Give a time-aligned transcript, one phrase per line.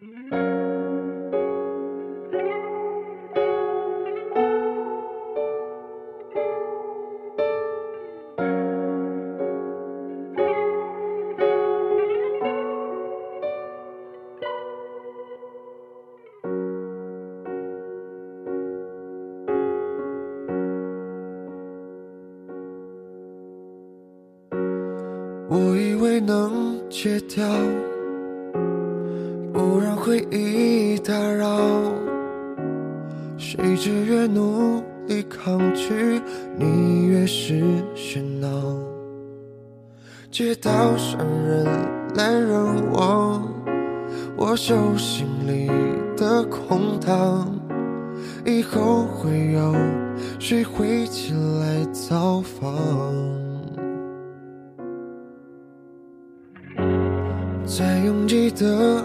[0.00, 0.06] 我
[25.76, 27.44] 以为能戒掉，
[30.08, 31.58] 回忆打扰。
[33.36, 36.18] 谁知越努力抗拒，
[36.56, 37.62] 你越是
[37.94, 38.48] 喧闹。
[40.30, 41.66] 街道上人
[42.14, 43.52] 来人往，
[44.34, 45.70] 我手心里
[46.16, 47.46] 的空荡。
[48.46, 49.74] 以后会有
[50.38, 52.72] 谁会前来造访？
[57.66, 59.04] 在拥挤的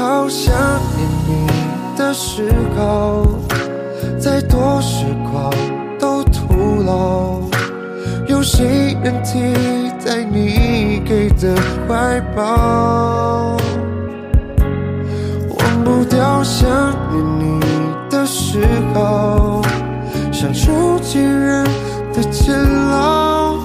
[0.00, 0.54] 好想
[0.96, 1.46] 念你
[1.94, 3.26] 的嗜好，
[4.18, 5.52] 再多时光
[5.98, 7.42] 都徒劳。
[8.26, 9.38] 有谁能替
[10.02, 11.54] 代你给的
[11.86, 13.58] 怀抱？
[15.58, 16.66] 忘不掉想
[17.10, 17.60] 念你
[18.08, 19.60] 的嗜好，
[20.32, 21.62] 像囚禁人
[22.14, 22.56] 的监
[22.90, 23.58] 牢。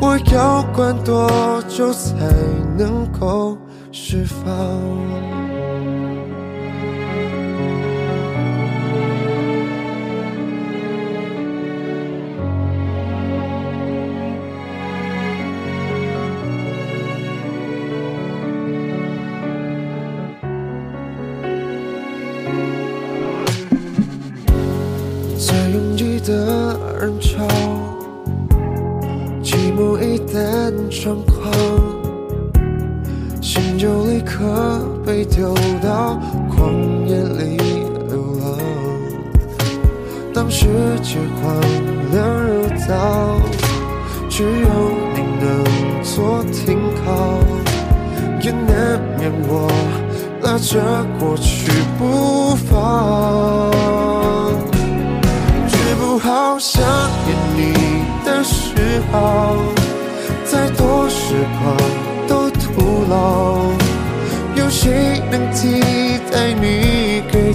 [0.00, 1.30] 我要关多
[1.68, 2.14] 久才
[2.78, 3.58] 能够？
[3.92, 5.39] 释放。
[33.52, 34.44] 心就立刻
[35.04, 35.52] 被丢
[35.82, 36.16] 到
[36.48, 37.56] 旷野里
[38.08, 38.56] 流浪。
[40.32, 40.66] 当世
[41.02, 41.60] 界荒
[42.12, 43.40] 凉如岛，
[44.28, 44.68] 只有
[45.16, 45.50] 你能
[46.04, 47.40] 做停靠，
[48.40, 49.68] 也难免我
[50.42, 50.80] 拉着
[51.18, 53.72] 过去不放。
[55.66, 56.80] 治不好想
[57.26, 57.74] 念你
[58.24, 59.56] 的嗜好，
[60.44, 61.34] 再多时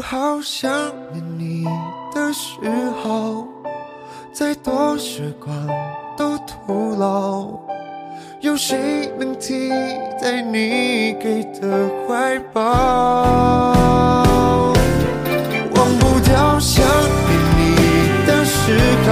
[0.00, 0.70] 好想
[1.12, 1.64] 念你
[2.14, 2.54] 的嗜
[3.02, 3.46] 好，
[4.32, 5.52] 再多时光
[6.16, 7.48] 都徒劳。
[8.40, 9.68] 有谁能替
[10.20, 12.62] 代你给的怀抱？
[15.74, 17.60] 忘不掉想念你
[18.26, 19.10] 的嗜好，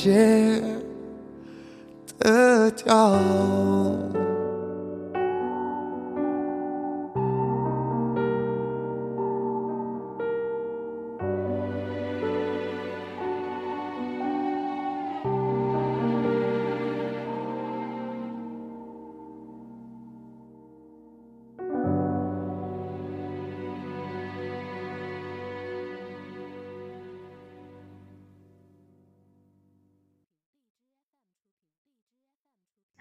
[0.00, 0.62] 戒
[2.20, 3.18] 得掉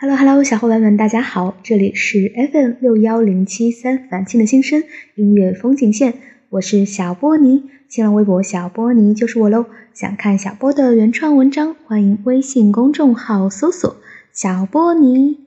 [0.08, 4.82] ？Hello Hello，小伙伴们，大家好，这里是 FM 六幺零七三凡青的新生
[5.16, 6.14] 音乐风景线，
[6.48, 9.66] 我是小波尼，新浪微博小波尼就是我喽。
[9.94, 13.98] 想看小波的原创文章，欢迎微信公众号搜索
[14.32, 15.40] 小波尼。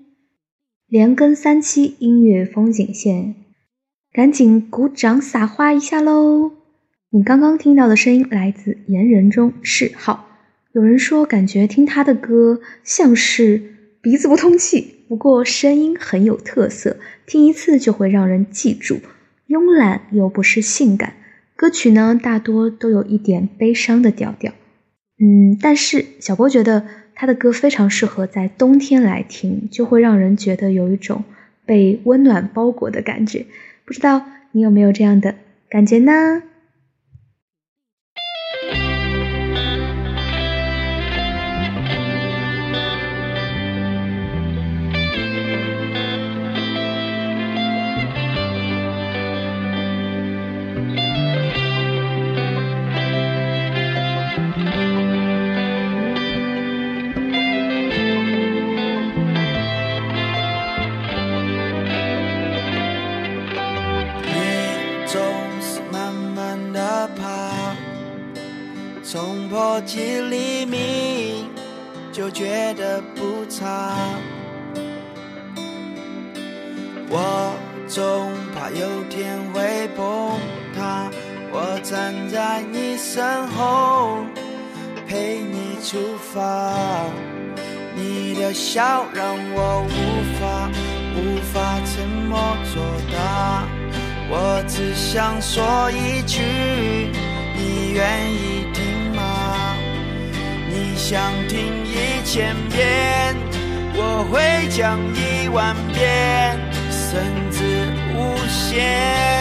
[0.86, 3.36] 连更三期音乐风景线，
[4.12, 6.52] 赶紧鼓掌撒花一下喽！
[7.08, 10.26] 你刚刚听到的声音来自言人中嗜好。
[10.72, 19.00] 有人说，感觉听他的歌像是鼻子不通气，不过声音很有特色，听一次就会让人记住。
[19.46, 21.14] 慵懒又不失性感，
[21.54, 24.52] 歌曲呢大多都有一点悲伤的调调。
[25.18, 31.24] 嗯，但是小波觉得他的歌非常适合在冬天来听，就会让人觉得有一种
[31.66, 33.44] 被温暖包裹的感觉。
[33.84, 35.34] 不知道你有没有这样的
[35.68, 36.42] 感觉呢？
[82.50, 84.24] 在你身后，
[85.06, 86.74] 陪你出发。
[87.94, 89.94] 你的笑让我无
[90.34, 90.68] 法
[91.14, 92.40] 无法沉默
[92.74, 92.82] 作
[93.12, 93.62] 答。
[94.28, 96.40] 我只想说一句，
[97.54, 99.76] 你愿意听吗？
[100.68, 100.96] 你？
[100.96, 103.36] 想听一千遍，
[103.94, 106.58] 我会讲一万遍，
[106.90, 109.39] 甚至无限。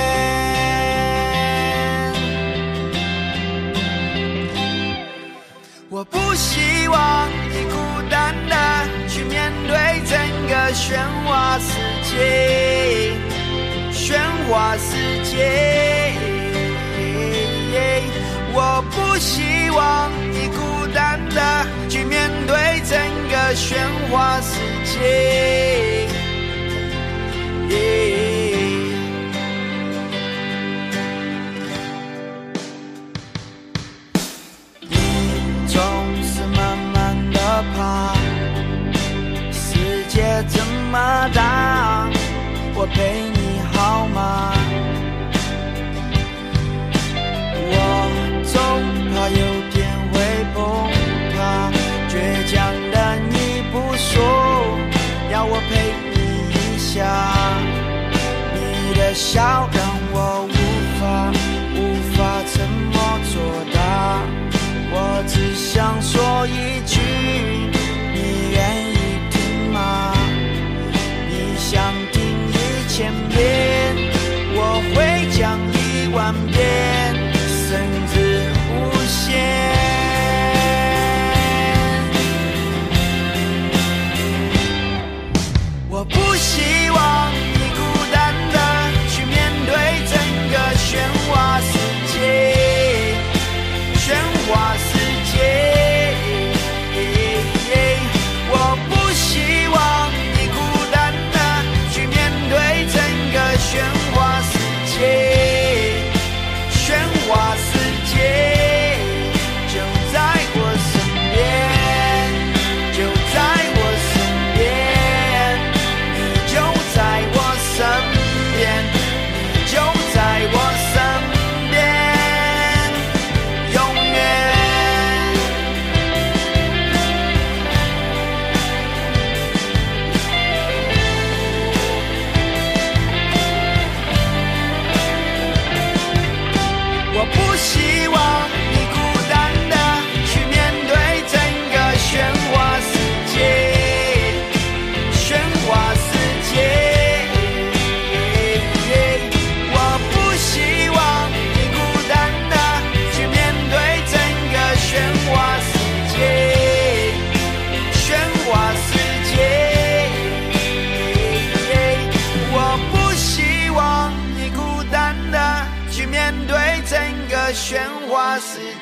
[18.52, 20.80] 我不希望你孤。
[20.92, 22.98] 单的去面对整
[23.30, 23.78] 个喧
[24.10, 26.08] 哗世界。
[34.82, 34.92] 你
[35.68, 35.80] 总
[36.24, 37.40] 是慢慢的
[37.76, 38.16] 爬，
[39.54, 42.10] 世界这么大，
[42.74, 43.29] 我陪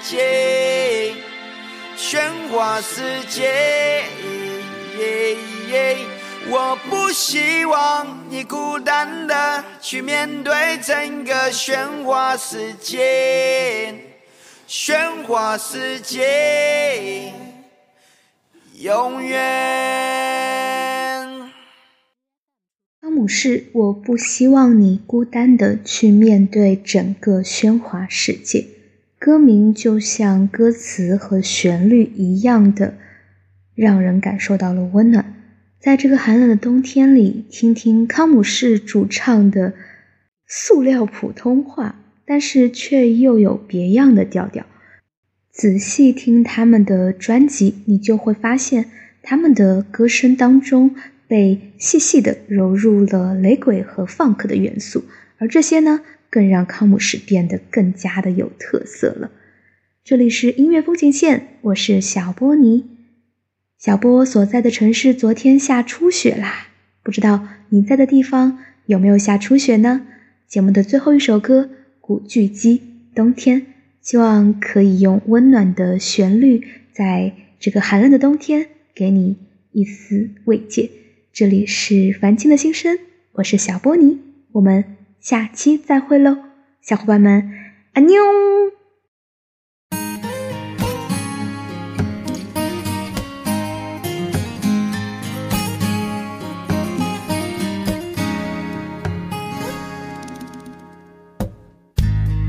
[0.09, 1.13] 界，
[1.97, 4.05] 喧哗世界，
[6.49, 13.93] 我不希望你孤单的去面对整个喧哗世界，
[14.65, 17.33] 喧哗世界，
[18.79, 19.37] 永远。
[23.01, 28.76] 汤姆士，我不希望你孤单的去面对整个喧哗世界。
[29.27, 32.93] 歌名就像歌词和旋律一样的，
[33.75, 35.33] 让人感受到了温暖。
[35.81, 39.73] 在这个寒冷的冬天里，听听康姆士主唱的
[40.47, 44.65] 塑料普通话，但是却又有别样的调调。
[45.51, 48.85] 仔细听他们的专辑，你就会发现
[49.21, 50.95] 他们的歌声当中。
[51.27, 55.03] 被细细的揉入了雷鬼和 funk 的元素，
[55.39, 55.99] 而这些呢，
[56.37, 59.31] 更让康姆士变得更加的有特色了。
[60.03, 62.85] 这里是音乐风景线，我是小波尼。
[63.79, 66.67] 小波所在的城市昨天下初雪啦，
[67.01, 70.05] 不知道你在的地方有没有下初雪呢？
[70.45, 71.63] 节目的最后一首歌
[71.99, 72.83] 《古巨基
[73.15, 73.61] 冬天》，
[74.03, 79.37] 希望可以用温暖的旋律，在这个寒冷的冬天给你
[79.71, 80.91] 一丝慰藉。
[81.33, 82.99] 这里是凡青的心声，
[83.31, 84.19] 我是小波尼，
[84.51, 84.96] 我们
[85.27, 86.37] 下期再会喽，
[86.81, 87.51] 小伙伴们，
[87.91, 88.15] 安妞。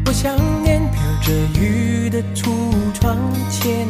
[0.06, 2.48] 我想念飘着雨的橱
[2.94, 3.18] 窗
[3.50, 3.88] 前，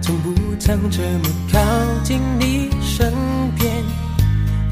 [0.00, 1.58] 从不曾这么靠
[2.04, 3.12] 近你身
[3.58, 4.05] 边。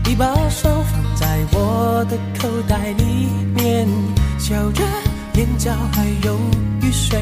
[0.07, 3.89] 你把手放在我的口袋里面，
[4.39, 4.85] 笑着，
[5.35, 6.37] 眼角还有
[6.83, 7.19] 雨水。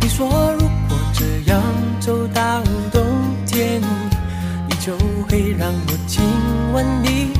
[0.00, 1.62] 你说如果这样
[2.00, 2.62] 走到
[2.92, 3.02] 冬
[3.46, 3.80] 天，
[4.68, 4.96] 你就
[5.28, 6.22] 会让我亲
[6.72, 7.37] 吻你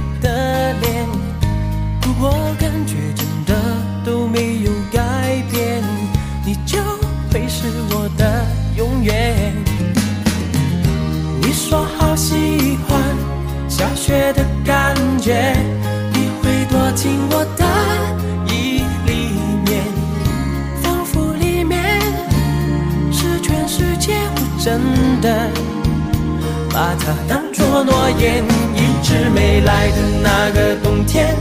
[27.29, 31.35] 当作诺言，一直没来的那个冬天，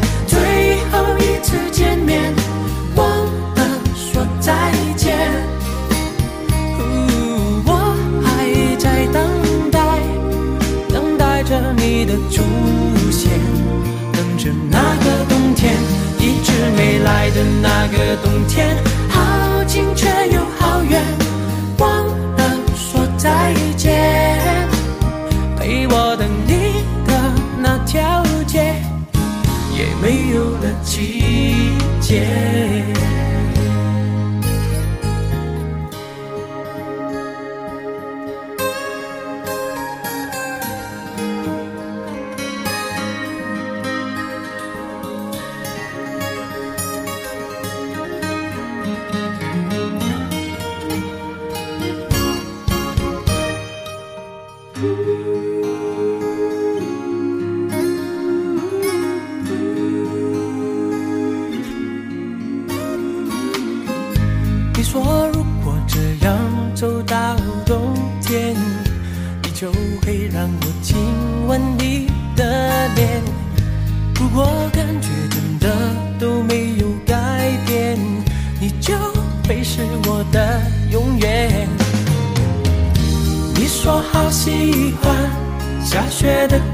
[27.87, 28.75] 条街，
[29.77, 31.23] 也没有了季
[32.01, 32.27] 节。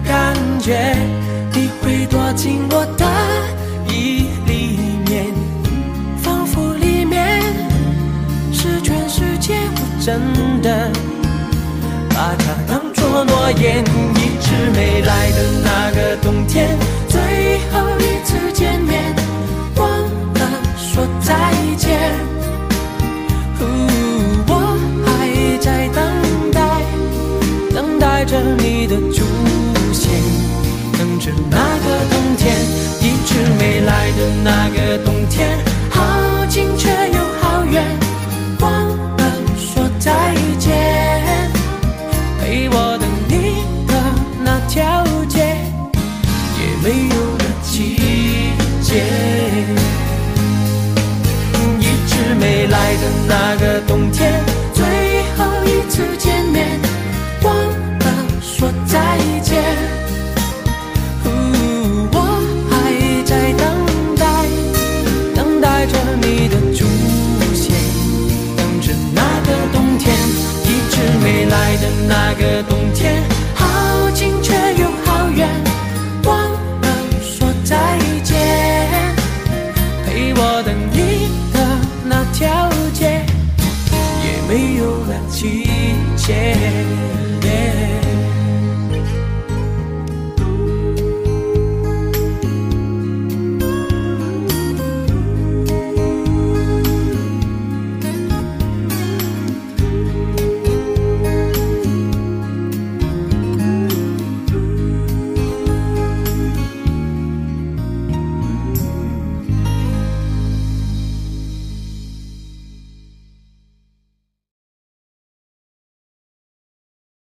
[0.06, 0.96] 感觉
[1.54, 3.06] 你会躲进我的
[3.88, 5.34] 衣里面
[6.22, 7.42] 仿佛里面
[8.52, 10.20] 是全世界我真
[10.62, 10.90] 的
[12.10, 13.84] 把它当作诺言
[14.16, 17.20] 一直没来的那个冬天最
[17.72, 19.16] 后一次见面
[19.76, 19.90] 忘
[20.34, 22.33] 了说再见。